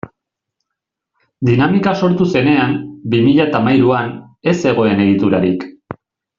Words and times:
Dinamika 1.49 1.93
sortu 2.07 2.27
zenean, 2.39 2.75
bi 3.15 3.21
mila 3.29 3.47
hamahiruan, 3.59 4.13
ez 4.55 4.59
zegoen 4.67 5.07
egiturarik. 5.09 5.71